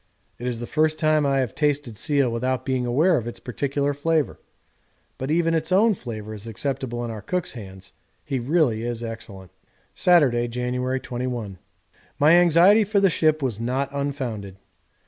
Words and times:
It 0.39 0.47
is 0.47 0.59
the 0.59 0.65
first 0.65 0.97
time 0.97 1.27
I 1.27 1.41
have 1.41 1.53
tasted 1.53 1.95
seal 1.95 2.31
without 2.31 2.65
being 2.65 2.87
aware 2.87 3.17
of 3.17 3.27
its 3.27 3.39
particular 3.39 3.93
flavour. 3.93 4.39
But 5.19 5.29
even 5.29 5.53
its 5.53 5.71
own 5.71 5.93
flavour 5.93 6.33
is 6.33 6.47
acceptable 6.47 7.05
in 7.05 7.11
our 7.11 7.21
cook's 7.21 7.53
hands 7.53 7.93
he 8.25 8.39
really 8.39 8.81
is 8.81 9.03
excellent. 9.03 9.51
Saturday, 9.93 10.47
January 10.47 10.99
21. 10.99 11.59
My 12.17 12.31
anxiety 12.31 12.83
for 12.83 12.99
the 12.99 13.11
ship 13.11 13.43
was 13.43 13.59
not 13.59 13.89
unfounded. 13.93 14.57